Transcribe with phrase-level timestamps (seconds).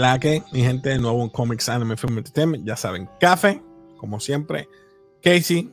[0.00, 2.66] la que, mi gente, de nuevo en Comics Anime Film Entertainment.
[2.66, 3.62] Ya saben, café,
[3.98, 4.68] como siempre.
[5.22, 5.70] Casey,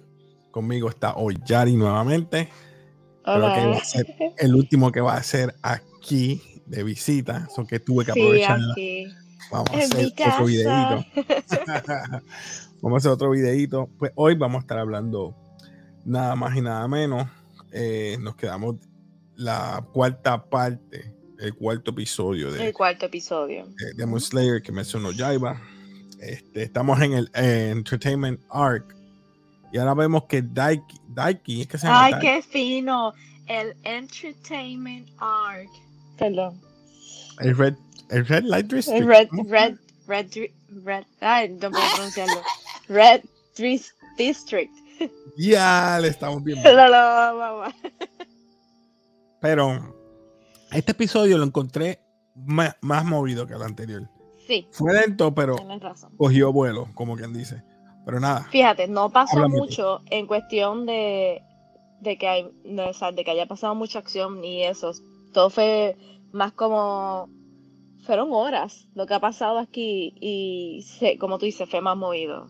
[0.52, 2.50] conmigo está hoy Yari nuevamente.
[3.24, 4.06] Creo que va a ser
[4.38, 7.48] el último que va a ser aquí de visita.
[7.50, 8.60] Eso que tuve que aprovechar.
[9.52, 11.06] Vamos a hacer otro videito.
[12.82, 13.90] vamos a hacer otro videito.
[13.98, 15.38] Pues hoy vamos a estar hablando
[16.04, 17.30] nada más y nada menos.
[17.72, 18.76] Eh, nos quedamos
[19.36, 25.12] la cuarta parte el cuarto episodio de, el cuarto episodio de Demon Slayer que mencionó
[25.16, 25.62] Jaiba.
[26.20, 28.96] Este, estamos en el Entertainment Arc
[29.72, 33.14] y ahora vemos que Daiki, Daiki es que se llama Ay, qué fino.
[33.48, 35.70] El Entertainment Arc.
[36.18, 36.62] Perdón.
[37.40, 37.76] El Red,
[38.10, 39.00] el Red Light District.
[39.00, 40.28] El Red, Red, Red,
[40.84, 42.42] Red, ay, no puedo pronunciarlo.
[42.88, 43.22] Red
[44.18, 44.74] District.
[45.38, 46.64] Ya, le estamos viendo.
[49.40, 49.97] Pero
[50.72, 52.00] este episodio lo encontré
[52.36, 54.10] más, movido que el anterior.
[54.46, 54.68] Sí.
[54.72, 55.56] Fue lento, pero
[56.18, 57.64] cogió vuelo, como quien dice.
[58.06, 58.48] Pero nada.
[58.52, 61.42] Fíjate, no pasó mucho en cuestión de,
[62.00, 64.92] de que hay, de, que haya pasado mucha acción y eso.
[65.34, 65.98] Todo fue
[66.32, 67.30] más como
[68.06, 70.86] fueron horas lo que ha pasado aquí y
[71.20, 72.48] como tú dices, fue más movido.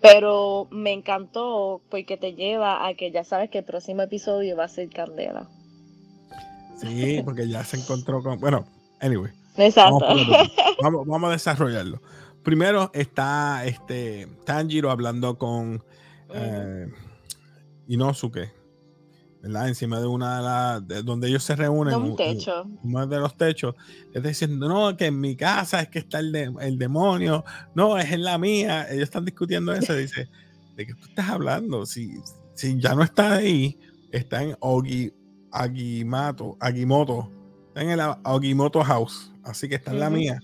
[0.00, 4.64] Pero me encantó porque te lleva a que ya sabes que el próximo episodio va
[4.64, 5.48] a ser Candela.
[6.82, 8.38] Sí, porque ya se encontró con.
[8.40, 8.66] Bueno,
[9.00, 9.32] anyway.
[9.56, 10.04] Exacto.
[10.82, 12.00] Vamos, a desarrollarlo.
[12.42, 15.84] Primero está este Tanjiro hablando con
[16.34, 16.88] eh,
[17.86, 18.52] Inosuke,
[19.42, 19.68] ¿verdad?
[19.68, 20.36] Encima de una
[20.80, 21.04] de las.
[21.04, 21.94] donde ellos se reúnen.
[21.94, 22.64] un techo.
[22.82, 23.76] Uno de los techos.
[24.12, 27.44] Está diciendo, no, que en mi casa es que está el, el demonio.
[27.74, 28.88] No, es en la mía.
[28.90, 29.94] Ellos están discutiendo eso.
[29.94, 30.28] Dice,
[30.76, 31.86] ¿de qué tú estás hablando?
[31.86, 32.14] Si,
[32.54, 33.78] si ya no está ahí,
[34.10, 35.12] está en Ogi
[35.52, 37.30] Aguimato, Aguimoto.
[37.68, 39.30] Está en el Aguimoto House.
[39.44, 40.40] Así que está en la mía.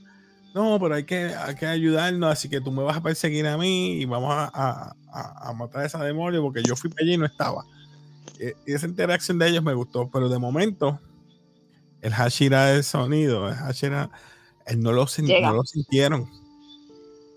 [0.54, 2.30] No, pero hay que, que ayudarnos.
[2.30, 4.94] Así que tú me vas a perseguir a mí y vamos a,
[5.56, 7.64] matar a esa demonio porque yo fui para allí y no estaba.
[8.38, 10.10] E, y esa interacción de ellos me gustó.
[10.10, 11.00] Pero de momento,
[12.02, 14.10] el Hashira del sonido, el Hashira,
[14.66, 16.28] él no lo, no lo sintieron.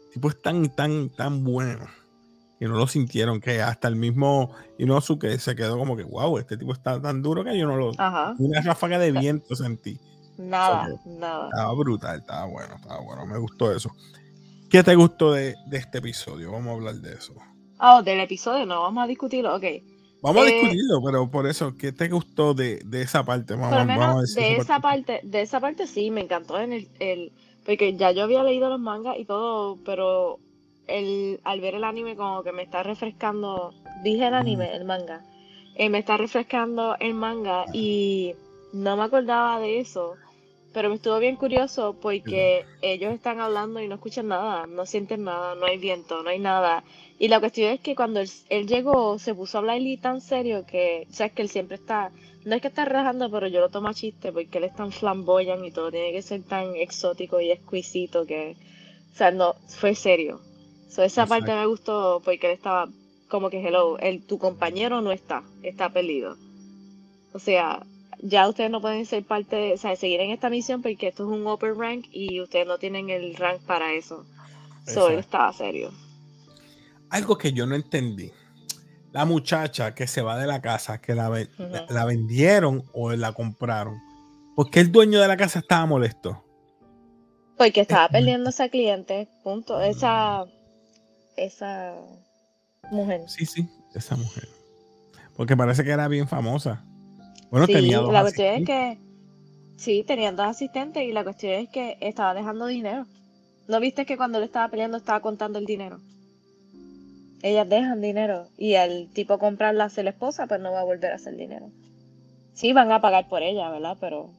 [0.05, 2.00] El tipo es tan, tan, tan bueno
[2.61, 6.57] y no lo sintieron, que hasta el mismo Inosuke se quedó como que, wow, este
[6.57, 7.91] tipo está tan duro que yo no lo...
[7.97, 8.35] Ajá.
[8.37, 9.99] Una ráfaga de viento sentí.
[10.37, 11.45] Nada, nada.
[11.47, 13.89] Estaba brutal, estaba bueno, estaba bueno, me gustó eso.
[14.69, 16.51] ¿Qué te gustó de, este episodio?
[16.51, 17.33] Vamos a hablar de eso.
[17.79, 19.63] Oh, del episodio, no, vamos a discutirlo, ok.
[20.21, 23.55] Vamos a eh, discutirlo, pero por eso, ¿qué te gustó de, esa parte?
[23.55, 25.19] Vamos, vamos a decir de esa parte.
[25.23, 27.31] de esa parte sí, me encantó en el, el,
[27.65, 30.37] porque ya yo había leído los mangas y todo, pero
[30.87, 35.23] el, al ver el anime como que me está refrescando, dije el anime, el manga,
[35.75, 38.33] eh, me está refrescando el manga y
[38.73, 40.15] no me acordaba de eso,
[40.73, 45.23] pero me estuvo bien curioso porque ellos están hablando y no escuchan nada, no sienten
[45.23, 46.83] nada, no hay viento, no hay nada.
[47.19, 50.65] Y la cuestión es que cuando él, llegó se puso a hablar y tan serio
[50.65, 52.11] que, o sea, es que él siempre está,
[52.45, 54.91] no es que está relajando, pero yo lo tomo a chiste porque él es tan
[54.91, 58.55] flamboyant y todo, tiene que ser tan exótico y exquisito que,
[59.13, 60.41] o sea, no, fue serio.
[60.91, 62.89] So, esa parte me gustó porque él estaba
[63.29, 66.35] como que, hello, el, tu compañero no está, está perdido.
[67.31, 67.85] O sea,
[68.21, 71.23] ya ustedes no pueden ser parte, de, o sea, seguir en esta misión porque esto
[71.23, 74.25] es un open rank y ustedes no tienen el rank para eso.
[74.85, 75.91] So, él estaba serio.
[77.09, 78.29] Algo que yo no entendí.
[79.13, 81.47] La muchacha que se va de la casa, que la,
[81.89, 83.97] la, vendieron o la compraron.
[84.57, 86.43] ¿Por qué el dueño de la casa estaba molesto?
[87.57, 89.79] Porque estaba perdiendo esa cliente, punto.
[89.79, 90.45] Esa
[91.45, 91.95] esa
[92.91, 93.21] mujer.
[93.27, 94.47] Sí, sí, esa mujer.
[95.35, 96.83] Porque parece que era bien famosa.
[97.49, 98.97] Bueno, sí, tenía dos La cuestión es que.
[99.77, 103.07] Sí, tenía dos asistentes y la cuestión es que estaba dejando dinero.
[103.67, 105.99] ¿No viste que cuando le estaba peleando estaba contando el dinero?
[107.41, 111.11] Ellas dejan dinero y el tipo comprarla hace la esposa, pues no va a volver
[111.11, 111.71] a hacer dinero.
[112.53, 113.97] Sí, van a pagar por ella, ¿verdad?
[113.99, 114.29] Pero.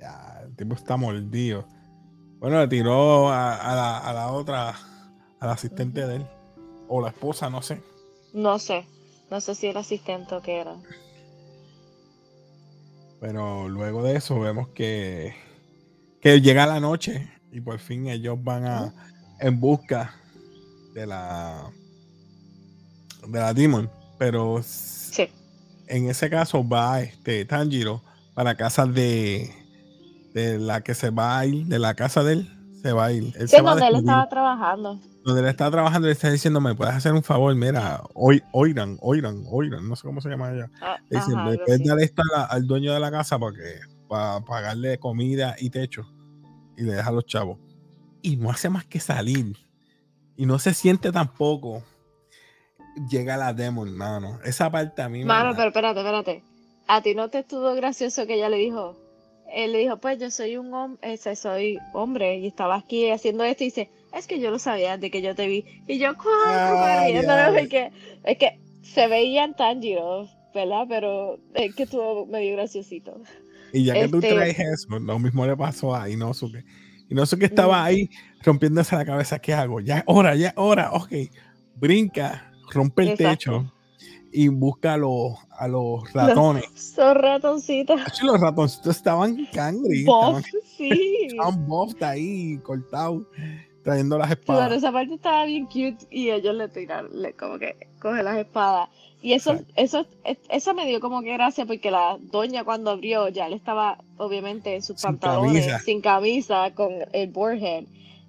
[0.00, 1.64] Ya, el tipo está mordido.
[2.40, 4.74] Bueno, le tiró a, la, otra,
[5.40, 6.26] al asistente de él.
[6.86, 7.82] O la esposa, no sé.
[8.32, 8.86] No sé.
[9.30, 10.76] No sé si el asistente o qué era.
[13.20, 15.34] Pero luego de eso vemos que,
[16.20, 18.94] que llega la noche y por fin ellos van a
[19.40, 20.14] en busca
[20.94, 21.70] de la
[23.26, 23.90] de la Demon.
[24.18, 25.28] Pero sí.
[25.88, 28.02] en ese caso va este Tanjiro
[28.34, 29.52] para casa de,
[30.38, 32.50] de la que se va a ir, de la casa de él,
[32.82, 33.32] se va a ir.
[33.36, 35.00] Él sí, donde él estaba trabajando.
[35.24, 39.44] Donde él estaba trabajando, le está diciendo, me puedes hacer un favor, mira, oiran, oiran,
[39.50, 40.70] oiran, no sé cómo se llama ella.
[40.80, 44.40] Ah, le dice, ¿me puedes dar esto al dueño de la casa para, que, para
[44.40, 46.06] pagarle comida y techo?
[46.78, 47.58] y le deja a los chavos.
[48.22, 49.56] Y no hace más que salir.
[50.36, 51.82] Y no se siente tampoco.
[53.10, 54.38] Llega la Demon, mano.
[54.44, 56.44] Esa parte a mí Mano, pero espérate, espérate.
[56.86, 58.96] ¿A ti no te estuvo gracioso que ella le dijo?
[59.52, 63.64] Él le dijo, pues yo soy un hombre, soy hombre y estaba aquí haciendo esto
[63.64, 65.64] y dice, es que yo lo sabía de que yo te vi.
[65.86, 67.54] Y yo, ¿cuál?
[67.54, 67.90] porque
[68.24, 70.86] es que se veían tan giros, ¿verdad?
[70.88, 73.20] Pero es que estuvo medio graciosito.
[73.72, 76.64] Y ya que tú este traes eso, lo mismo le pasó a Inosuke.
[77.10, 78.10] Inosuke estaba ahí
[78.42, 79.80] rompiéndose la cabeza, ¿qué hago?
[79.80, 81.12] Ya hora, ya hora, ok.
[81.74, 83.72] Brinca, rompe el techo
[84.32, 86.64] y busca a los, a los ratones.
[86.74, 88.00] son ratoncitos.
[88.22, 90.00] Los ratoncitos estaban cangri.
[90.00, 90.42] estaban,
[90.76, 91.28] sí.
[91.28, 93.22] Estaban buffed ahí, cortados,
[93.82, 94.66] trayendo las espadas.
[94.66, 98.88] Claro, esa parte estaba bien cute y ellos le tiraron, como que coge las espadas.
[99.20, 103.48] Y eso, eso, eso me dio como que gracia porque la doña cuando abrió ya
[103.48, 107.84] le estaba obviamente en sus pantalones, sin camisa, con el boardhead.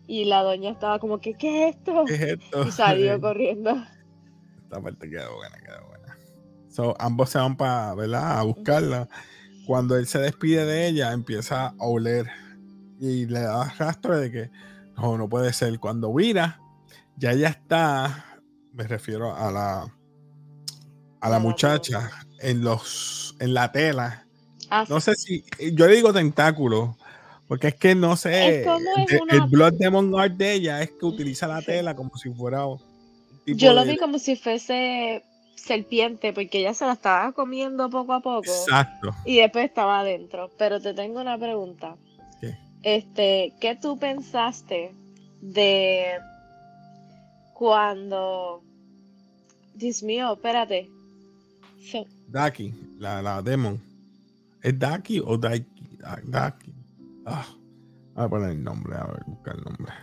[0.08, 2.06] Y la doña estaba como que, ¿qué es esto?
[2.08, 2.68] ¿Qué es esto?
[2.68, 3.76] Y salió corriendo.
[4.70, 6.16] Esta parte quedó buena, quedó buena.
[6.70, 8.38] So, ambos se van para, ¿verdad?
[8.38, 9.10] A buscarla.
[9.66, 12.28] Cuando él se despide de ella, empieza a oler
[13.00, 14.52] y le da rastro de que
[14.96, 15.80] no, no puede ser.
[15.80, 16.62] Cuando vira,
[17.18, 18.38] ya ya está,
[18.72, 19.92] me refiero a la
[21.20, 24.28] a la muchacha en los en la tela.
[24.70, 25.44] Ah, no sé si
[25.74, 26.96] yo le digo tentáculo,
[27.48, 31.64] porque es que no sé, el, Blood Demon Art de ella es que utiliza la
[31.64, 32.68] tela como si fuera
[33.46, 35.24] Yo lo vi como si fuese
[35.56, 38.52] serpiente, porque ella se la estaba comiendo poco a poco.
[38.52, 39.14] Exacto.
[39.26, 40.52] Y después estaba adentro.
[40.58, 41.96] Pero te tengo una pregunta.
[42.40, 42.58] ¿Qué?
[42.84, 44.92] Este, ¿qué tú pensaste
[45.42, 46.18] de
[47.54, 48.64] cuando
[49.80, 50.90] Dios mío, espérate.
[52.28, 53.82] Daki, la, la demon.
[54.62, 55.66] ¿Es Daki o Daki?
[56.04, 56.74] Ah, Daki.
[57.26, 57.48] Ah,
[58.14, 59.94] voy a poner el nombre, a ver, buscar el nombre.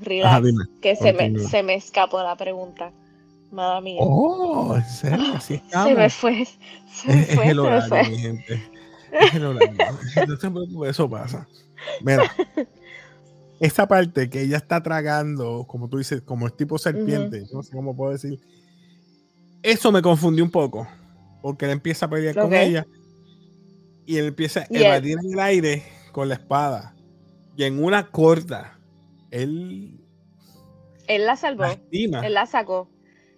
[0.00, 0.46] Relax,
[0.80, 2.92] que se me, se me escapó la pregunta.
[3.50, 4.00] Madre mía.
[4.02, 5.88] Oh, en serio, así estamos.
[5.88, 6.46] Se me fue.
[6.92, 8.70] Se me es, fue, es el horario, mi gente.
[9.12, 9.76] Es el horario.
[10.28, 11.46] no se preocupe, eso pasa.
[12.02, 12.30] Mira,
[13.60, 17.72] esa parte que ella está tragando, como tú dices, como es tipo serpiente, no sé
[17.72, 18.40] cómo puedo decir.
[19.62, 20.86] Eso me confundió un poco
[21.42, 22.86] porque él empieza a pelear con ella
[24.06, 25.82] y él empieza a evadir en el aire
[26.12, 26.94] con la espada.
[27.56, 28.78] Y en una corta,
[29.30, 30.00] él.
[31.06, 31.64] Él la salvó.
[31.90, 32.88] él la sacó.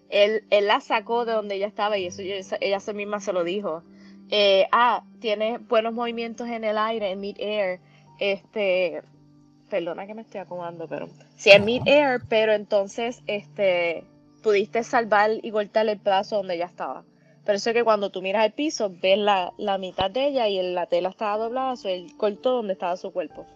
[0.08, 2.20] Él, él, la sacó de donde ella estaba y eso
[2.60, 3.82] ella se misma se lo dijo.
[4.30, 7.80] Eh, ah, tiene buenos movimientos en el aire, en mid-air.
[8.18, 9.02] Este.
[9.70, 11.08] Perdona que me estoy acomodando, pero.
[11.36, 14.04] Sí, en mid-air, pero entonces este,
[14.42, 17.04] pudiste salvar y cortar el brazo donde ella estaba.
[17.44, 20.62] Pero eso es que cuando tú miras el piso, ves la, mitad de ella y
[20.72, 23.46] la tela estaba doblada, o él cortó donde estaba su cuerpo.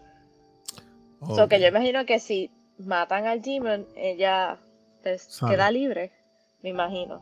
[1.29, 4.59] O que yo imagino que si matan al demon, ella
[5.03, 6.13] pues, queda libre,
[6.63, 7.21] me imagino.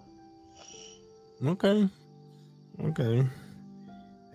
[1.44, 1.64] Ok,
[2.78, 3.00] ok.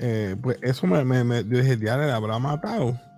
[0.02, 3.00] Eh, pues eso me, me, me yo dije, ¿le habrá matado?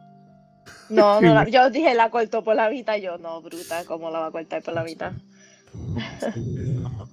[0.90, 4.26] No, no, yo dije, la cortó por la mitad, yo no, bruta, ¿cómo la va
[4.26, 5.14] a cortar por la mitad?
[6.36, 7.12] la mató.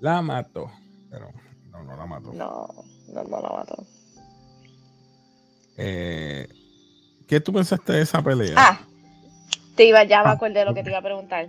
[0.00, 0.70] La mató
[1.10, 1.32] pero
[1.70, 2.32] no, no la mató.
[2.32, 3.86] No, no, no la mató.
[5.78, 6.48] Eh,
[7.26, 8.54] ¿Qué tú pensaste de esa pelea?
[8.56, 8.80] Ah,
[9.74, 11.48] te iba, ya me ah, acordé de lo que te iba a preguntar.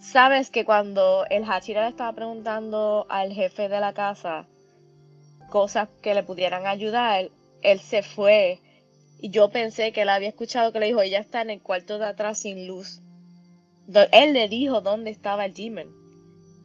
[0.00, 4.46] Sabes que cuando el Hachira le estaba preguntando al jefe de la casa
[5.50, 7.30] cosas que le pudieran ayudar,
[7.62, 8.60] él se fue
[9.20, 11.98] y yo pensé que él había escuchado que le dijo, ella está en el cuarto
[11.98, 13.00] de atrás sin luz.
[14.12, 15.88] Él le dijo dónde estaba el demon.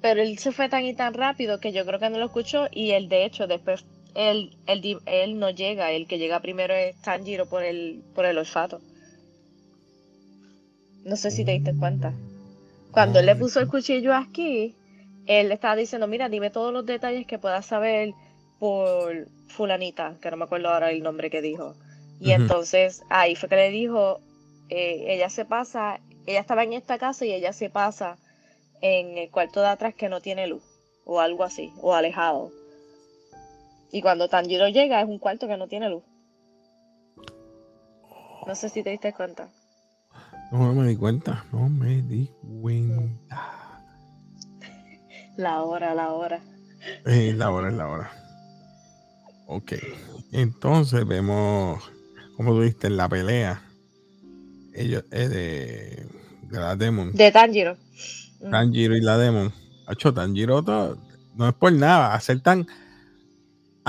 [0.01, 2.67] Pero él se fue tan y tan rápido que yo creo que no lo escuchó
[2.71, 6.99] y él de hecho después él, él, él no llega, el que llega primero es
[7.01, 8.81] Tanjiro por el, por el olfato.
[11.05, 12.13] No sé si te diste cuenta.
[12.91, 14.75] Cuando él le puso el cuchillo aquí,
[15.27, 18.13] él le estaba diciendo, mira, dime todos los detalles que puedas saber
[18.59, 21.75] por fulanita, que no me acuerdo ahora el nombre que dijo.
[22.19, 24.19] Y entonces ahí fue que le dijo,
[24.69, 28.17] eh, ella se pasa, ella estaba en esta casa y ella se pasa
[28.81, 30.63] en el cuarto de atrás que no tiene luz,
[31.05, 32.51] o algo así, o alejado.
[33.91, 36.03] Y cuando Tanjiro llega es un cuarto que no tiene luz.
[38.45, 39.49] No sé si te diste cuenta.
[40.51, 42.29] No, no me di cuenta, no me di
[42.61, 43.59] cuenta.
[45.37, 46.41] La hora, la hora.
[47.05, 48.11] Eh, la hora es la hora.
[49.47, 49.73] Ok.
[50.31, 51.91] Entonces vemos,
[52.35, 53.61] como tú viste, en la pelea.
[54.73, 56.07] Ellos es de,
[56.43, 57.11] de la Demon.
[57.13, 57.77] De Tanjiro.
[58.49, 59.51] Tanjiro y la Demon.
[59.87, 60.61] Hacho, Tanjiro
[61.35, 62.13] no es por nada.
[62.13, 62.67] Hacer tan.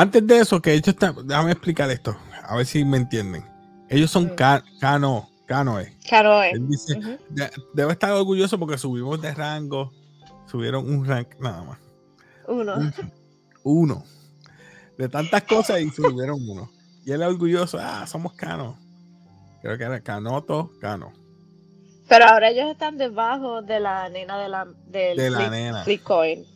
[0.00, 1.14] Antes de eso, que ellos están.
[1.26, 2.16] Déjame explicar esto.
[2.42, 3.44] A ver si me entienden.
[3.90, 4.64] Ellos son Kano.
[5.46, 5.94] Canoe.
[6.08, 6.52] Canoe.
[6.52, 6.98] Él dice,
[7.74, 9.92] debe estar orgulloso porque subimos de rango,
[10.46, 11.78] subieron un rank nada más.
[12.48, 12.76] Uno.
[13.62, 14.04] uno.
[14.96, 16.70] De tantas cosas y subieron uno.
[17.04, 18.78] Y él es orgulloso, ah, somos Cano.
[19.60, 21.12] Creo que era Canoto, Cano.
[22.08, 25.84] Pero ahora ellos están debajo de la nena de la, del de la nena.
[26.02, 26.46] Coin.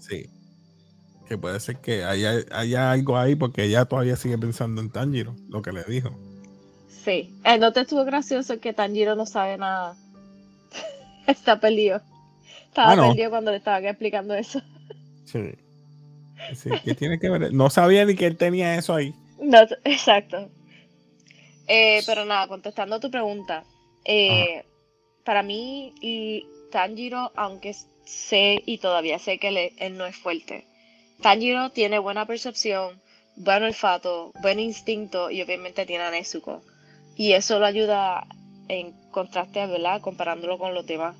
[0.00, 0.30] Sí.
[1.28, 5.62] Que puede ser que haya, algo ahí porque ella todavía sigue pensando en Tanjiro, lo
[5.62, 6.10] que le dijo.
[7.04, 7.34] Sí.
[7.44, 9.96] Eh, ¿No te estuvo gracioso que Tanjiro no sabe nada?
[11.26, 12.00] Está perdido.
[12.66, 14.60] Estaba perdido cuando le estaban explicando eso.
[15.24, 15.54] Sí.
[16.54, 16.70] sí.
[16.84, 17.52] ¿Qué tiene que ver?
[17.52, 19.14] No sabía ni que él tenía eso ahí.
[19.40, 20.48] No, exacto.
[21.66, 23.64] Eh, pero nada, contestando a tu pregunta.
[24.04, 24.64] Eh,
[25.24, 30.64] para mí, y Tanjiro, aunque sé y todavía sé que él, no es fuerte,
[31.20, 33.00] Tanjiro tiene buena percepción,
[33.36, 36.62] buen olfato, buen instinto y obviamente tiene a.
[37.16, 38.26] Y eso lo ayuda
[38.68, 40.00] en contraste, ¿verdad?
[40.00, 41.16] Comparándolo con los demás.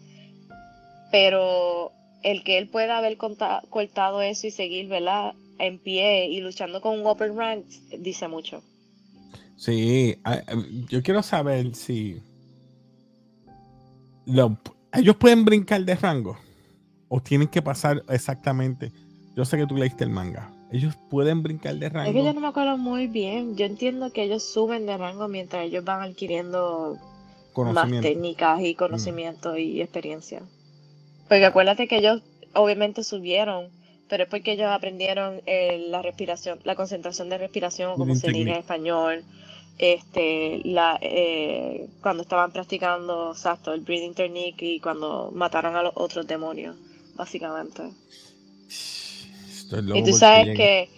[1.10, 5.34] Pero el que él pueda haber cortado eso y seguir, ¿verdad?
[5.58, 7.64] En pie y luchando con un open rank,
[7.98, 8.62] dice mucho.
[9.56, 10.18] Sí,
[10.88, 12.20] yo quiero saber si
[14.92, 16.36] ellos pueden brincar de rango
[17.08, 18.92] o tienen que pasar exactamente.
[19.36, 20.50] Yo sé que tú leíste el manga.
[20.72, 22.08] Ellos pueden brincar de rango.
[22.08, 23.54] Es que yo no me acuerdo muy bien.
[23.54, 26.98] Yo entiendo que ellos suben de rango mientras ellos van adquiriendo
[27.54, 30.42] más técnicas y conocimiento y experiencia.
[31.28, 32.22] Porque acuérdate que ellos
[32.54, 33.68] obviamente subieron,
[34.08, 38.50] pero es porque ellos aprendieron eh, la respiración, la concentración de respiración, como se dice
[38.50, 39.22] en español
[39.78, 45.92] este la eh, cuando estaban practicando exacto el breathing technique y cuando mataron a los
[45.96, 46.76] otros demonios
[47.14, 47.82] básicamente
[49.94, 50.88] y tú sabes que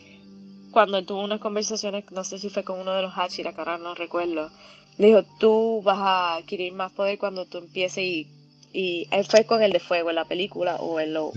[0.71, 3.79] cuando tuvo unas conversaciones no sé si fue con uno de los Hachira que ahora
[3.79, 4.51] no recuerdo
[4.99, 8.27] le dijo tú vas a adquirir más poder cuando tú empieces y
[8.71, 11.33] y él fue con el de fuego en la película o en los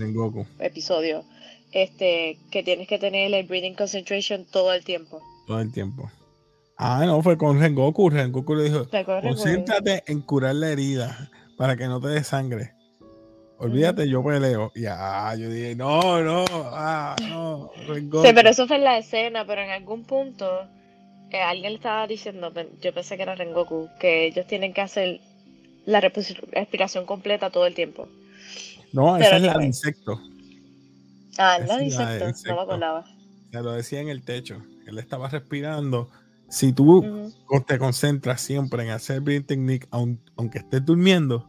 [0.58, 1.24] episodios
[1.72, 6.10] este que tienes que tener el breathing concentration todo el tiempo todo el tiempo.
[6.76, 8.10] Ah, no, fue con Rengoku.
[8.10, 8.88] Rengoku le dijo,
[9.22, 12.72] concéntrate en curar la herida para que no te dé sangre.
[13.62, 14.72] Olvídate, yo peleo.
[14.74, 18.26] Y ah, yo dije, no, no, ah, no, Rengoku.
[18.26, 20.62] Sí, pero eso fue en la escena, pero en algún punto
[21.30, 25.20] eh, alguien le estaba diciendo, yo pensé que era Rengoku, que ellos tienen que hacer
[25.86, 28.08] la respiración completa todo el tiempo.
[28.92, 30.20] No, esa es la de insecto.
[31.38, 33.04] Ah, la de insecto, no me acordaba.
[33.52, 34.60] Se lo decía en el techo.
[34.86, 36.10] Él estaba respirando
[36.48, 37.32] si tú
[37.66, 41.48] te concentras siempre en hacer bien technique, aunque estés durmiendo,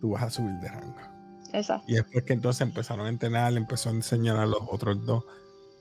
[0.00, 1.13] tú vas a subir de rango.
[1.54, 1.84] Exacto.
[1.86, 5.24] Y después que entonces empezaron a entrenar, le empezó a enseñar a los otros dos.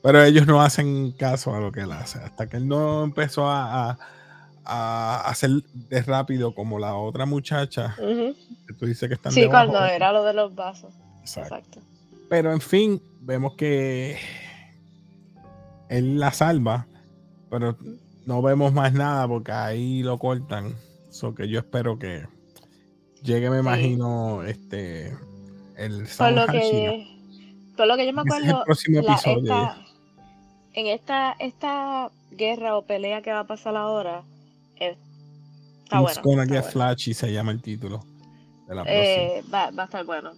[0.04, 2.20] Pero ellos no hacen caso a lo que él hace.
[2.20, 3.98] Hasta que él no empezó a,
[4.66, 7.96] hacer de rápido como la otra muchacha.
[7.98, 10.94] que tú dices que están Sí, cuando era lo de los vasos.
[11.22, 11.80] Exacto.
[12.30, 14.20] Pero en fin, vemos que
[15.90, 16.86] él la salva.
[17.50, 17.78] Pero
[18.26, 20.76] no vemos más nada porque ahí lo cortan.
[21.10, 22.28] So que yo espero que
[23.24, 25.14] llegue, me imagino, este
[25.78, 27.08] el por lo que
[27.76, 28.64] por lo que yo me acuerdo
[30.74, 34.24] en esta esta guerra o pelea que va a pasar ahora
[34.80, 34.98] eh,
[35.84, 38.04] está It's gonna get flashy se llama el título
[38.68, 40.32] de la eh, va, va, a estar bueno.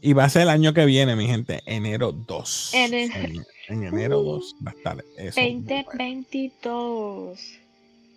[0.00, 4.56] Y va a ser el año que viene mi gente enero 2 en, enero 2
[4.66, 7.38] va a estar eso 2022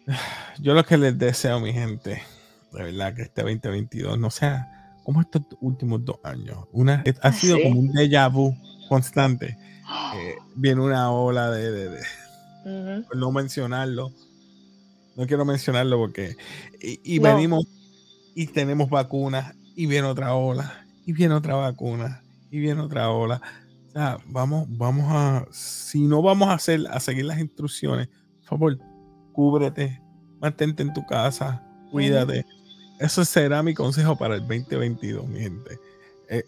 [0.60, 2.22] yo lo que les deseo, mi gente,
[2.72, 6.66] de verdad que este 2022 no sea como estos últimos dos años.
[6.72, 8.56] Una, ha ah, sido como un déjà vu
[8.90, 9.58] constante.
[10.16, 12.00] Eh, viene una ola de,
[13.14, 14.14] no mencionarlo.
[15.18, 16.38] No quiero mencionarlo porque.
[16.82, 17.66] Y, venimos
[18.36, 23.42] y tenemos vacunas y viene otra ola y viene otra vacuna y viene otra ola.
[23.90, 25.46] O sea, vamos, vamos a.
[25.52, 28.80] Si no vamos a hacer, a seguir las instrucciones, por favor,
[29.34, 30.02] cúbrete,
[30.40, 32.46] mantente en tu casa, cuídate.
[33.02, 35.80] Eso será mi consejo para el 2022, mi gente.
[36.30, 36.46] Eh,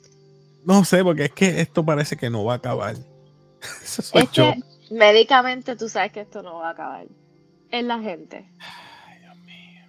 [0.64, 2.96] no sé, porque es que esto parece que no va a acabar.
[3.84, 7.08] es que médicamente tú sabes que esto no va a acabar.
[7.72, 8.48] Es la gente.
[8.60, 9.82] Ay, Dios mío.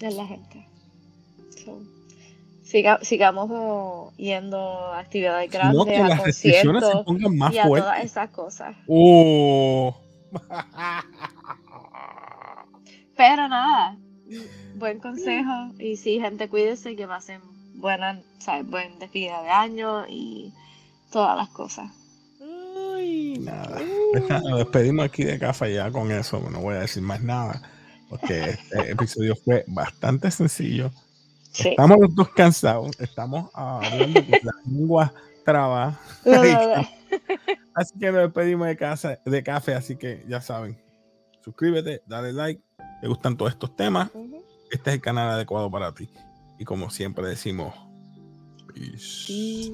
[0.00, 0.66] Es la gente.
[3.02, 7.04] sigamos yendo a actividades grandes, a conciertos
[7.52, 8.74] y a todas esas cosas.
[8.88, 9.94] Oh.
[13.16, 13.96] Pero nada,
[14.74, 15.72] buen consejo.
[15.78, 17.40] Y sí, gente, cuídese que pasen
[17.74, 18.68] buena, ¿sabes?
[18.68, 20.52] buen despedida de año y
[21.10, 21.90] todas las cosas.
[22.40, 23.80] Uy, nada.
[24.48, 26.40] Nos despedimos aquí de casa ya con eso.
[26.50, 27.62] No voy a decir más nada.
[28.08, 30.90] porque este episodio fue bastante sencillo.
[31.56, 35.12] Estamos los dos cansados, estamos hablando con la lengua
[35.44, 36.00] traba.
[37.74, 40.76] así que nos despedimos de, casa, de café, así que ya saben,
[41.42, 42.62] suscríbete, dale like,
[43.00, 44.10] te gustan todos estos temas.
[44.74, 46.10] Este es el canal adecuado para ti.
[46.58, 47.76] Y como siempre decimos,
[48.74, 49.70] peace.